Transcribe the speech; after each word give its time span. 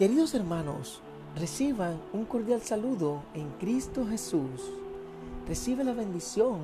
Queridos 0.00 0.32
hermanos, 0.32 1.02
reciban 1.36 2.00
un 2.14 2.24
cordial 2.24 2.62
saludo 2.62 3.22
en 3.34 3.50
Cristo 3.60 4.06
Jesús. 4.06 4.72
Recibe 5.46 5.84
la 5.84 5.92
bendición 5.92 6.60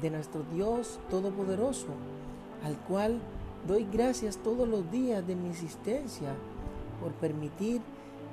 de 0.00 0.08
nuestro 0.08 0.42
Dios 0.54 0.98
Todopoderoso, 1.10 1.88
al 2.64 2.78
cual 2.78 3.20
doy 3.66 3.86
gracias 3.92 4.38
todos 4.38 4.66
los 4.66 4.90
días 4.90 5.26
de 5.26 5.36
mi 5.36 5.50
existencia 5.50 6.30
por 7.02 7.12
permitir 7.12 7.82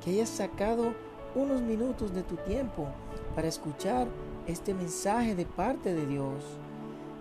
que 0.02 0.12
hayas 0.12 0.30
sacado 0.30 0.94
unos 1.36 1.62
minutos 1.62 2.14
de 2.14 2.24
tu 2.24 2.38
tiempo 2.38 2.88
para 3.36 3.50
escuchar 3.50 4.08
este 4.48 4.74
mensaje 4.74 5.36
de 5.36 5.46
parte 5.46 5.94
de 5.94 6.08
Dios. 6.08 6.46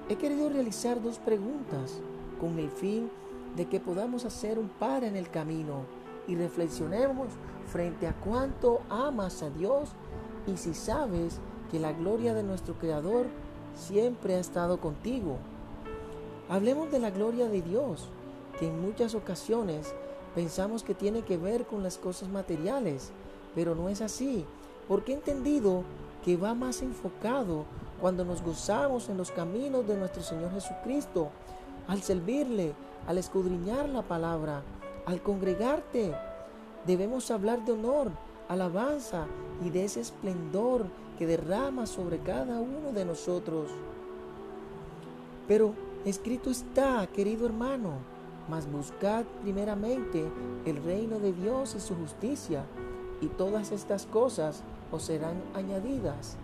He 0.09 0.15
querido 0.15 0.51
realizar 0.51 1.03
dos 1.03 1.19
preguntas 1.19 2.01
con 2.41 2.61
el 2.61 2.71
fin 2.71 3.11
de 3.57 3.67
que 3.67 3.81
podamos 3.81 4.25
hacer 4.25 4.57
un 4.57 4.69
par 4.69 5.03
en 5.03 5.17
el 5.17 5.29
camino 5.31 6.04
y 6.27 6.37
reflexionemos 6.37 7.29
frente 7.67 8.07
a 8.07 8.15
cuánto 8.15 8.81
amas 8.89 9.43
a 9.43 9.51
Dios 9.51 9.91
y 10.47 10.57
si 10.57 10.75
sabes 10.75 11.41
que 11.71 11.79
la 11.79 11.93
gloria 11.93 12.35
de 12.35 12.43
nuestro 12.43 12.75
Creador 12.75 13.27
siempre 13.75 14.35
ha 14.35 14.39
estado 14.39 14.81
contigo. 14.81 15.39
Hablemos 16.49 16.91
de 16.91 16.99
la 16.99 17.11
gloria 17.11 17.49
de 17.49 17.63
Dios, 17.63 18.09
que 18.59 18.69
en 18.69 18.81
muchas 18.81 19.15
ocasiones 19.15 19.95
pensamos 20.35 20.83
que 20.83 20.95
tiene 20.95 21.23
que 21.23 21.37
ver 21.37 21.67
con 21.67 21.83
las 21.83 21.99
cosas 21.99 22.29
materiales, 22.29 23.11
pero 23.55 23.75
no 23.75 23.89
es 23.89 24.01
así, 24.01 24.45
porque 24.89 25.13
he 25.13 25.15
entendido 25.15 25.83
que 26.25 26.37
va 26.37 26.55
más 26.55 26.83
enfocado 26.83 27.65
cuando 28.01 28.25
nos 28.25 28.43
gozamos 28.43 29.09
en 29.09 29.17
los 29.17 29.31
caminos 29.31 29.87
de 29.87 29.97
nuestro 29.97 30.23
Señor 30.23 30.53
Jesucristo, 30.53 31.31
al 31.89 32.03
servirle, 32.03 32.75
al 33.07 33.19
escudriñar 33.19 33.89
la 33.89 34.03
palabra, 34.03 34.63
al 35.07 35.23
congregarte, 35.23 36.15
debemos 36.87 37.31
hablar 37.31 37.65
de 37.65 37.73
honor, 37.73 38.11
alabanza 38.49 39.27
y 39.65 39.71
de 39.71 39.85
ese 39.85 40.01
esplendor 40.01 40.87
que 41.19 41.27
derrama 41.27 41.87
sobre 41.87 42.19
cada 42.19 42.61
uno 42.61 42.93
de 42.93 43.05
nosotros. 43.05 43.71
Pero 45.47 45.75
escrito 46.05 46.51
está, 46.51 47.07
querido 47.07 47.47
hermano, 47.47 47.93
mas 48.49 48.71
buscad 48.71 49.25
primeramente 49.43 50.25
el 50.65 50.83
reino 50.83 51.19
de 51.19 51.33
Dios 51.33 51.75
y 51.75 51.81
su 51.81 51.95
justicia, 51.95 52.65
y 53.21 53.29
todas 53.29 53.73
estas 53.73 54.07
cosas 54.07 54.63
os 54.91 55.03
serán 55.05 55.37
añadidas. 55.55 56.37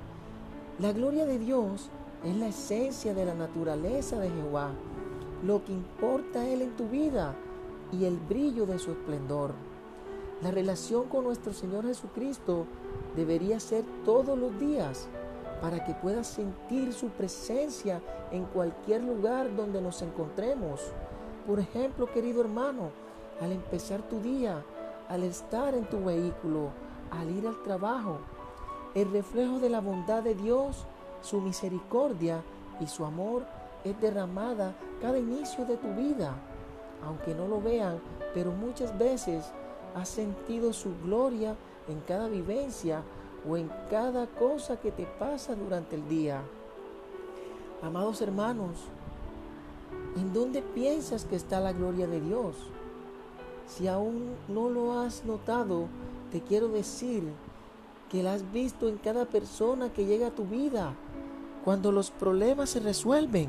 La 0.78 0.92
gloria 0.92 1.26
de 1.26 1.38
Dios 1.38 1.90
es 2.24 2.36
la 2.36 2.48
esencia 2.48 3.14
de 3.14 3.24
la 3.24 3.34
naturaleza 3.34 4.18
de 4.18 4.30
Jehová, 4.30 4.70
lo 5.44 5.64
que 5.64 5.72
importa 5.72 6.46
Él 6.46 6.62
en 6.62 6.76
tu 6.76 6.86
vida 6.88 7.34
y 7.92 8.04
el 8.04 8.16
brillo 8.18 8.66
de 8.66 8.78
su 8.78 8.92
esplendor. 8.92 9.52
La 10.42 10.50
relación 10.50 11.08
con 11.08 11.24
nuestro 11.24 11.52
Señor 11.52 11.84
Jesucristo 11.86 12.66
debería 13.16 13.60
ser 13.60 13.84
todos 14.04 14.38
los 14.38 14.58
días 14.58 15.08
para 15.60 15.84
que 15.84 15.94
puedas 15.94 16.26
sentir 16.26 16.92
su 16.92 17.08
presencia 17.08 18.00
en 18.30 18.44
cualquier 18.46 19.02
lugar 19.02 19.54
donde 19.54 19.82
nos 19.82 20.00
encontremos. 20.02 20.80
Por 21.46 21.58
ejemplo, 21.58 22.10
querido 22.10 22.40
hermano, 22.40 22.90
al 23.40 23.52
empezar 23.52 24.02
tu 24.02 24.20
día, 24.20 24.64
al 25.08 25.24
estar 25.24 25.74
en 25.74 25.84
tu 25.84 26.04
vehículo, 26.04 26.70
al 27.10 27.30
ir 27.30 27.46
al 27.46 27.62
trabajo, 27.62 28.18
el 28.94 29.10
reflejo 29.12 29.58
de 29.58 29.68
la 29.68 29.80
bondad 29.80 30.22
de 30.22 30.34
Dios, 30.34 30.86
su 31.20 31.40
misericordia 31.40 32.42
y 32.80 32.86
su 32.86 33.04
amor 33.04 33.44
es 33.84 34.00
derramada 34.00 34.74
cada 35.02 35.18
inicio 35.18 35.66
de 35.66 35.76
tu 35.76 35.88
vida 35.94 36.34
aunque 37.04 37.34
no 37.34 37.48
lo 37.48 37.60
vean, 37.60 38.00
pero 38.34 38.52
muchas 38.52 38.96
veces 38.98 39.50
has 39.94 40.08
sentido 40.08 40.72
su 40.72 40.90
gloria 41.04 41.56
en 41.88 42.00
cada 42.00 42.28
vivencia 42.28 43.02
o 43.48 43.56
en 43.56 43.70
cada 43.90 44.26
cosa 44.26 44.78
que 44.78 44.92
te 44.92 45.06
pasa 45.06 45.54
durante 45.54 45.96
el 45.96 46.08
día. 46.08 46.42
Amados 47.82 48.20
hermanos, 48.20 48.76
¿en 50.16 50.32
dónde 50.32 50.62
piensas 50.62 51.24
que 51.24 51.36
está 51.36 51.60
la 51.60 51.72
gloria 51.72 52.06
de 52.06 52.20
Dios? 52.20 52.56
Si 53.66 53.88
aún 53.88 54.34
no 54.48 54.68
lo 54.68 54.98
has 54.98 55.24
notado, 55.24 55.86
te 56.30 56.40
quiero 56.40 56.68
decir 56.68 57.22
que 58.10 58.22
la 58.22 58.34
has 58.34 58.52
visto 58.52 58.88
en 58.88 58.98
cada 58.98 59.24
persona 59.24 59.92
que 59.92 60.04
llega 60.04 60.28
a 60.28 60.34
tu 60.34 60.44
vida, 60.44 60.94
cuando 61.64 61.92
los 61.92 62.10
problemas 62.10 62.70
se 62.70 62.80
resuelven 62.80 63.48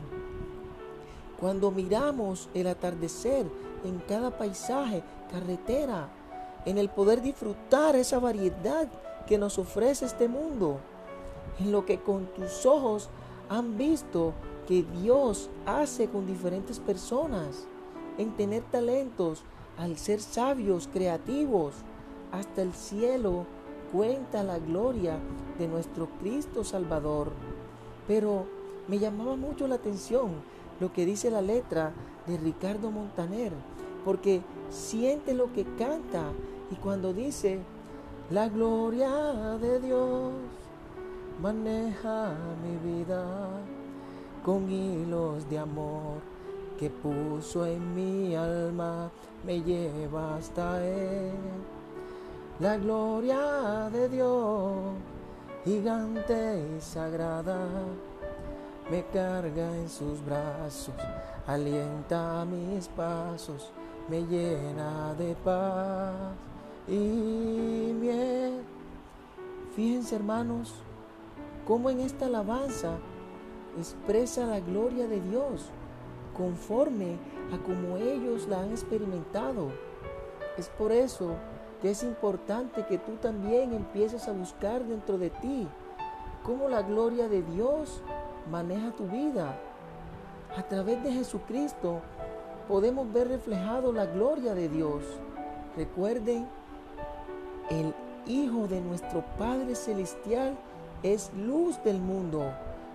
cuando 1.41 1.71
miramos 1.71 2.49
el 2.53 2.67
atardecer 2.67 3.47
en 3.83 3.97
cada 4.07 4.37
paisaje, 4.37 5.01
carretera, 5.31 6.07
en 6.65 6.77
el 6.77 6.87
poder 6.87 7.23
disfrutar 7.23 7.95
esa 7.95 8.19
variedad 8.19 8.87
que 9.25 9.39
nos 9.39 9.57
ofrece 9.57 10.05
este 10.05 10.27
mundo, 10.27 10.77
en 11.59 11.71
lo 11.71 11.83
que 11.83 11.99
con 11.99 12.27
tus 12.27 12.67
ojos 12.67 13.09
han 13.49 13.75
visto 13.75 14.33
que 14.67 14.85
Dios 15.01 15.49
hace 15.65 16.07
con 16.07 16.27
diferentes 16.27 16.79
personas, 16.79 17.65
en 18.19 18.31
tener 18.37 18.61
talentos, 18.69 19.43
al 19.79 19.97
ser 19.97 20.21
sabios, 20.21 20.87
creativos, 20.93 21.73
hasta 22.31 22.61
el 22.61 22.73
cielo 22.73 23.47
cuenta 23.91 24.43
la 24.43 24.59
gloria 24.59 25.17
de 25.57 25.67
nuestro 25.67 26.07
Cristo 26.19 26.63
Salvador. 26.63 27.31
Pero 28.07 28.45
me 28.87 28.99
llamaba 28.99 29.35
mucho 29.35 29.67
la 29.67 29.75
atención 29.75 30.29
lo 30.81 30.91
que 30.91 31.05
dice 31.05 31.29
la 31.29 31.43
letra 31.43 31.93
de 32.25 32.37
Ricardo 32.37 32.89
Montaner, 32.89 33.53
porque 34.03 34.41
siente 34.71 35.35
lo 35.35 35.53
que 35.53 35.63
canta 35.77 36.23
y 36.71 36.75
cuando 36.75 37.13
dice, 37.13 37.59
la 38.31 38.49
gloria 38.49 39.09
de 39.61 39.79
Dios 39.79 40.31
maneja 41.39 42.33
mi 42.63 42.93
vida 42.93 43.23
con 44.43 44.71
hilos 44.71 45.47
de 45.49 45.59
amor 45.59 46.31
que 46.79 46.89
puso 46.89 47.67
en 47.67 47.93
mi 47.93 48.35
alma, 48.35 49.11
me 49.45 49.61
lleva 49.61 50.37
hasta 50.37 50.83
Él. 50.83 51.31
La 52.59 52.77
gloria 52.77 53.87
de 53.91 54.09
Dios, 54.09 54.73
gigante 55.63 56.75
y 56.75 56.81
sagrada, 56.81 57.67
me 58.91 59.05
carga 59.05 59.73
en 59.77 59.87
sus 59.87 60.23
brazos, 60.25 60.93
alienta 61.47 62.43
mis 62.43 62.89
pasos, 62.89 63.71
me 64.09 64.21
llena 64.23 65.13
de 65.13 65.33
paz 65.33 66.13
y 66.89 67.93
miel. 67.93 68.61
Fíjense 69.77 70.17
hermanos, 70.17 70.73
cómo 71.65 71.89
en 71.89 72.01
esta 72.01 72.25
alabanza 72.25 72.97
expresa 73.79 74.45
la 74.45 74.59
gloria 74.59 75.07
de 75.07 75.21
Dios 75.21 75.69
conforme 76.35 77.15
a 77.53 77.57
como 77.59 77.95
ellos 77.95 78.45
la 78.49 78.59
han 78.59 78.71
experimentado. 78.71 79.69
Es 80.57 80.67
por 80.67 80.91
eso 80.91 81.35
que 81.81 81.91
es 81.91 82.03
importante 82.03 82.85
que 82.85 82.97
tú 82.97 83.13
también 83.21 83.71
empieces 83.71 84.27
a 84.27 84.33
buscar 84.33 84.83
dentro 84.83 85.17
de 85.17 85.29
ti 85.29 85.65
cómo 86.43 86.67
la 86.67 86.81
gloria 86.81 87.29
de 87.29 87.41
Dios 87.41 88.01
maneja 88.49 88.91
tu 88.91 89.05
vida. 89.07 89.57
A 90.57 90.63
través 90.63 91.03
de 91.03 91.11
Jesucristo 91.11 92.01
podemos 92.67 93.11
ver 93.11 93.27
reflejado 93.27 93.91
la 93.91 94.05
gloria 94.05 94.53
de 94.53 94.69
Dios. 94.69 95.03
Recuerden, 95.75 96.47
el 97.69 97.93
Hijo 98.27 98.67
de 98.67 98.81
nuestro 98.81 99.23
Padre 99.37 99.73
Celestial 99.75 100.55
es 101.01 101.31
luz 101.33 101.83
del 101.83 101.99
mundo 101.99 102.51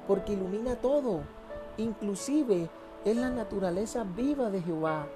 porque 0.06 0.34
ilumina 0.34 0.76
todo, 0.76 1.22
inclusive 1.76 2.68
es 3.04 3.16
la 3.16 3.30
naturaleza 3.30 4.04
viva 4.04 4.50
de 4.50 4.62
Jehová. 4.62 5.06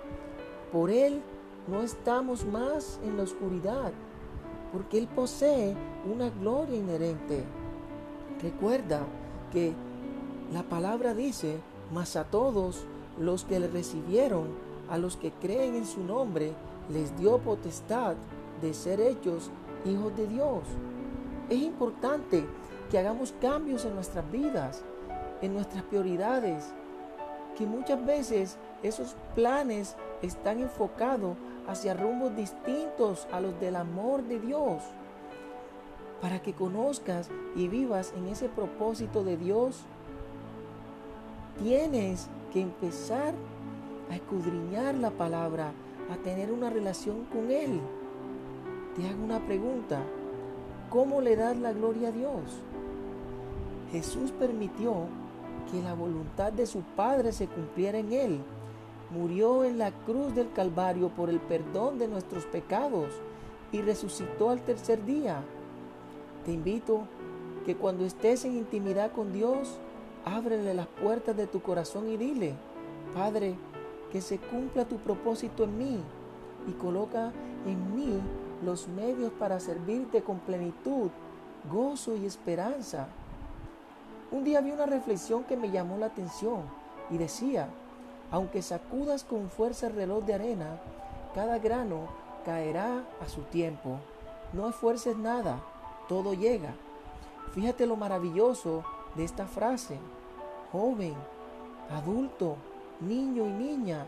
Por 0.73 0.91
Él 0.91 1.23
no 1.69 1.83
estamos 1.83 2.45
más 2.45 2.99
en 3.05 3.17
la 3.17 3.25
oscuridad, 3.25 3.93
porque 4.73 4.99
Él 4.99 5.09
posee 5.09 5.77
una 6.13 6.31
gloria 6.31 6.77
inherente. 6.77 7.45
Recuerda 8.43 9.01
que 9.53 9.75
la 10.53 10.65
palabra 10.65 11.15
dice, 11.15 11.61
mas 11.93 12.17
a 12.17 12.25
todos 12.25 12.85
los 13.19 13.45
que 13.45 13.61
le 13.61 13.69
recibieron, 13.69 14.49
a 14.89 14.99
los 14.99 15.17
que 15.17 15.31
creen 15.31 15.77
en 15.77 15.87
su 15.87 16.03
nombre, 16.03 16.53
les 16.89 17.17
dio 17.17 17.39
potestad 17.39 18.17
de 18.61 18.75
ser 18.75 19.01
hechos 19.01 19.51
hijos 19.85 20.17
de 20.17 20.27
Dios. 20.27 20.63
Es 21.49 21.61
importante 21.63 22.45
que 22.91 22.99
hagamos 22.99 23.33
cambios 23.41 23.85
en 23.85 23.95
nuestras 23.95 24.29
vidas, 24.33 24.83
en 25.41 25.55
nuestras 25.55 25.85
prioridades, 25.85 26.73
que 27.57 27.65
muchas 27.67 28.05
veces 28.05 28.57
esos 28.83 29.15
planes 29.37 29.97
están 30.23 30.59
enfocados 30.59 31.37
hacia 31.69 31.95
rumbos 31.95 32.35
distintos 32.35 33.29
a 33.31 33.41
los 33.41 33.59
del 33.61 33.77
amor 33.77 34.25
de 34.25 34.41
Dios, 34.41 34.83
para 36.21 36.43
que 36.43 36.55
conozcas 36.55 37.31
y 37.55 37.69
vivas 37.69 38.13
en 38.17 38.27
ese 38.27 38.49
propósito 38.49 39.23
de 39.23 39.37
Dios 39.37 39.85
Tienes 41.63 42.29
que 42.55 42.63
empezar 42.63 43.35
a 44.11 44.17
escudriñar 44.17 44.95
la 44.95 45.11
palabra, 45.11 45.73
a 46.11 46.17
tener 46.17 46.51
una 46.51 46.71
relación 46.71 47.27
con 47.27 47.51
Él. 47.51 47.81
te 48.97 49.07
hago 49.07 49.23
una 49.23 49.45
pregunta. 49.45 50.03
¿Cómo 50.89 51.21
le 51.21 51.37
das 51.37 51.59
la 51.59 51.73
gloria 51.73 52.09
a 52.09 52.13
Dios? 52.13 52.43
Jesús 53.93 54.33
permitió 54.33 55.05
que 55.71 55.83
la 55.83 55.93
voluntad 55.95 56.51
de 56.51 56.67
su 56.67 56.81
Padre 56.81 57.33
se 57.33 57.47
cumpliera 57.47 57.99
en 57.99 58.13
él. 58.13 58.41
Murió 59.11 59.63
en 59.63 59.79
la 59.79 59.93
cruz 59.93 60.35
del 60.35 60.51
Calvario 60.53 61.11
por 61.11 61.29
el 61.29 61.41
perdón 61.41 61.99
de 61.99 62.09
nuestros 62.09 62.45
pecados 62.47 63.13
y 63.71 63.83
resucitó 63.83 64.51
al 64.51 64.63
tercer 64.63 65.05
día. 65.05 65.43
Te 66.45 66.53
invito 66.53 67.03
que 67.67 67.77
cuando 67.77 68.05
estés 68.05 68.45
en 68.45 68.57
intimidad 68.57 69.13
con 69.13 69.33
Dios, 69.33 69.79
ábrele 70.25 70.75
las 70.75 70.87
puertas 70.87 71.37
de 71.37 71.47
tu 71.47 71.63
corazón 71.63 72.09
y 72.09 72.17
dile, 72.17 72.55
Padre, 73.15 73.57
que 74.13 74.21
se 74.21 74.39
cumpla 74.39 74.85
tu 74.85 74.97
propósito 74.97 75.65
en 75.65 75.79
mí 75.79 76.01
y 76.69 76.73
coloca 76.73 77.33
en 77.67 77.95
mí 77.95 78.21
los 78.65 78.89
medios 78.89 79.33
para 79.33 79.61
servirte 79.61 80.23
con 80.23 80.39
plenitud, 80.41 81.11
gozo 81.71 82.17
y 82.17 82.27
esperanza. 82.27 83.09
Un 84.31 84.45
día 84.45 84.61
vi 84.61 84.71
una 84.71 84.87
reflexión 84.87 85.45
que 85.45 85.57
me 85.57 85.71
llamó 85.71 85.97
la 85.99 86.07
atención 86.07 86.63
y 87.11 87.19
decía, 87.19 87.69
aunque 88.31 88.63
sacudas 88.63 89.25
con 89.25 89.49
fuerza 89.49 89.89
el 89.89 89.95
reloj 89.95 90.25
de 90.25 90.35
arena, 90.35 90.81
cada 91.35 91.59
grano 91.59 92.09
caerá 92.45 93.05
a 93.21 93.29
su 93.29 93.43
tiempo. 93.43 93.99
No 94.53 94.69
esfuerces 94.69 95.17
nada, 95.17 95.61
todo 96.09 96.35
llega. 96.35 96.75
Fíjate 97.53 97.87
lo 97.87 97.97
maravilloso 97.97 98.85
de 99.15 99.25
esta 99.25 99.47
frase. 99.47 99.99
Joven, 100.73 101.15
adulto, 101.91 102.57
niño 103.01 103.47
y 103.47 103.51
niña 103.51 104.07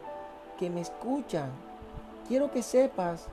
que 0.59 0.71
me 0.71 0.81
escuchan, 0.81 1.51
quiero 2.29 2.51
que 2.51 2.63
sepas 2.63 3.27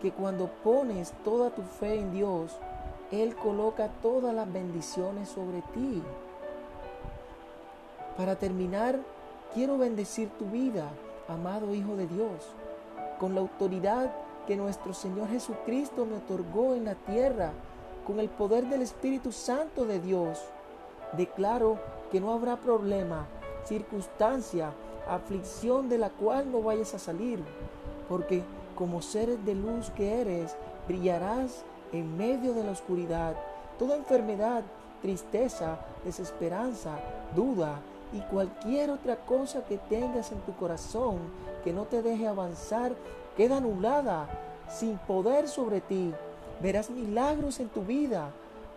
que 0.00 0.12
cuando 0.12 0.48
pones 0.62 1.12
toda 1.24 1.50
tu 1.50 1.62
fe 1.62 2.00
en 2.00 2.12
Dios, 2.12 2.58
Él 3.10 3.34
coloca 3.36 3.88
todas 4.02 4.34
las 4.34 4.52
bendiciones 4.52 5.28
sobre 5.28 5.62
ti. 5.72 6.02
Para 8.16 8.36
terminar, 8.36 8.98
quiero 9.54 9.78
bendecir 9.78 10.28
tu 10.38 10.46
vida, 10.46 10.90
amado 11.28 11.74
Hijo 11.74 11.96
de 11.96 12.06
Dios, 12.06 12.52
con 13.18 13.34
la 13.34 13.40
autoridad 13.40 14.12
que 14.46 14.56
nuestro 14.56 14.92
Señor 14.92 15.28
Jesucristo 15.28 16.04
me 16.06 16.16
otorgó 16.16 16.74
en 16.74 16.84
la 16.84 16.94
tierra, 16.94 17.52
con 18.06 18.20
el 18.20 18.28
poder 18.28 18.68
del 18.68 18.82
Espíritu 18.82 19.32
Santo 19.32 19.84
de 19.86 20.00
Dios. 20.00 20.42
Declaro 21.16 21.78
que 22.10 22.20
no 22.20 22.32
habrá 22.32 22.56
problema, 22.56 23.26
circunstancia, 23.64 24.72
aflicción 25.08 25.88
de 25.88 25.98
la 25.98 26.10
cual 26.10 26.50
no 26.50 26.62
vayas 26.62 26.94
a 26.94 26.98
salir, 26.98 27.40
porque 28.08 28.42
como 28.74 29.02
seres 29.02 29.44
de 29.44 29.54
luz 29.54 29.90
que 29.90 30.20
eres, 30.20 30.56
brillarás 30.88 31.64
en 31.92 32.16
medio 32.16 32.54
de 32.54 32.64
la 32.64 32.72
oscuridad. 32.72 33.36
Toda 33.78 33.96
enfermedad, 33.96 34.62
tristeza, 35.02 35.78
desesperanza, 36.04 36.98
duda 37.34 37.80
y 38.12 38.20
cualquier 38.20 38.90
otra 38.90 39.16
cosa 39.16 39.64
que 39.64 39.78
tengas 39.78 40.32
en 40.32 40.38
tu 40.40 40.54
corazón 40.54 41.18
que 41.62 41.72
no 41.72 41.84
te 41.84 42.02
deje 42.02 42.28
avanzar, 42.28 42.92
queda 43.36 43.56
anulada, 43.56 44.28
sin 44.68 44.98
poder 44.98 45.48
sobre 45.48 45.80
ti. 45.80 46.12
Verás 46.60 46.90
milagros 46.90 47.58
en 47.60 47.68
tu 47.68 47.82
vida, 47.82 48.30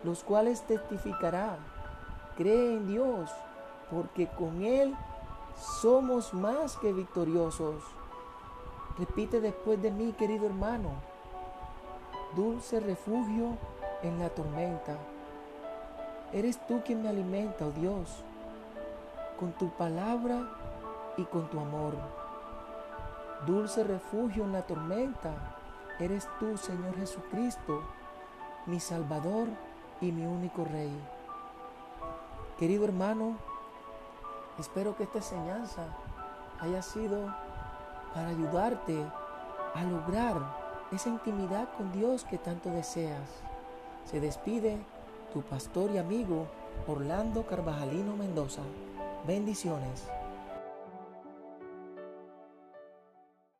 los 0.04 0.24
cuales 0.24 0.62
testificará. 0.62 1.58
Cree 2.38 2.76
en 2.76 2.86
Dios, 2.86 3.28
porque 3.90 4.28
con 4.28 4.62
Él 4.62 4.94
somos 5.56 6.32
más 6.32 6.76
que 6.76 6.92
victoriosos. 6.92 7.82
Repite 8.96 9.40
después 9.40 9.82
de 9.82 9.90
mí, 9.90 10.12
querido 10.12 10.46
hermano, 10.46 10.90
dulce 12.36 12.78
refugio 12.78 13.58
en 14.04 14.20
la 14.20 14.28
tormenta. 14.30 14.96
Eres 16.32 16.64
tú 16.68 16.80
quien 16.84 17.02
me 17.02 17.08
alimenta, 17.08 17.66
oh 17.66 17.72
Dios, 17.72 18.22
con 19.40 19.50
tu 19.50 19.70
palabra 19.70 20.48
y 21.16 21.24
con 21.24 21.50
tu 21.50 21.58
amor. 21.58 21.94
Dulce 23.48 23.82
refugio 23.82 24.44
en 24.44 24.52
la 24.52 24.62
tormenta, 24.62 25.56
eres 25.98 26.28
tú, 26.38 26.56
Señor 26.56 26.96
Jesucristo, 26.98 27.82
mi 28.66 28.78
Salvador 28.78 29.48
y 30.00 30.12
mi 30.12 30.24
único 30.24 30.64
Rey. 30.64 31.17
Querido 32.58 32.84
hermano, 32.84 33.36
Espero 34.58 34.96
que 34.96 35.04
esta 35.04 35.18
enseñanza 35.18 35.86
haya 36.58 36.82
sido 36.82 37.32
para 38.12 38.28
ayudarte 38.28 39.04
a 39.74 39.84
lograr 39.84 40.34
esa 40.90 41.10
intimidad 41.10 41.68
con 41.76 41.92
Dios 41.92 42.24
que 42.24 42.38
tanto 42.38 42.68
deseas. 42.70 43.28
Se 44.04 44.18
despide 44.18 44.78
tu 45.32 45.42
pastor 45.42 45.92
y 45.92 45.98
amigo 45.98 46.48
Orlando 46.88 47.46
Carvajalino 47.46 48.16
Mendoza. 48.16 48.62
Bendiciones. 49.28 50.08